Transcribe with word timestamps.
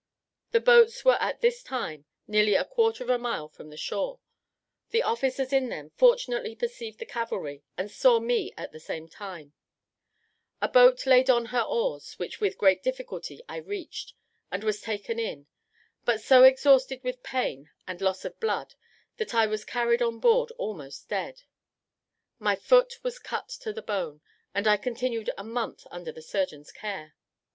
The 0.49 0.59
boats 0.59 1.05
were 1.05 1.19
at 1.21 1.41
this 1.41 1.61
time 1.61 2.05
nearly 2.27 2.55
a 2.55 2.65
quarter 2.65 3.03
of 3.03 3.11
a 3.11 3.19
mile 3.19 3.47
from 3.47 3.69
the 3.69 3.77
shore; 3.77 4.19
the 4.89 5.03
officers 5.03 5.53
in 5.53 5.69
them 5.69 5.91
fortunately 5.91 6.55
perceived 6.55 6.97
the 6.97 7.05
cavalry, 7.05 7.61
and 7.77 7.91
saw 7.91 8.19
me 8.19 8.51
at 8.57 8.71
the 8.71 8.79
same 8.79 9.07
time: 9.07 9.53
a 10.59 10.67
boat 10.67 11.05
laid 11.05 11.29
on 11.29 11.45
her 11.53 11.61
oars, 11.61 12.17
which 12.17 12.41
with 12.41 12.57
great 12.57 12.81
difficulty 12.81 13.41
I 13.47 13.57
reached, 13.57 14.13
and 14.51 14.63
was 14.63 14.81
taken 14.81 15.19
in; 15.19 15.45
but 16.03 16.19
so 16.19 16.45
exhausted 16.45 17.03
with 17.03 17.21
pain 17.21 17.69
and 17.87 18.01
loss 18.01 18.25
of 18.25 18.39
blood, 18.39 18.73
that 19.17 19.35
I 19.35 19.45
was 19.45 19.63
carried 19.63 20.01
on 20.01 20.17
board 20.19 20.49
almost 20.57 21.09
dead; 21.09 21.43
my 22.39 22.55
foot 22.55 22.97
was 23.03 23.19
cut 23.19 23.49
to 23.49 23.71
the 23.71 23.83
bone, 23.83 24.21
and 24.55 24.65
I 24.67 24.77
continued 24.77 25.29
a 25.37 25.43
month 25.43 25.85
under 25.91 26.11
the 26.11 26.23
surgeon's 26.23 26.71
care. 26.71 27.13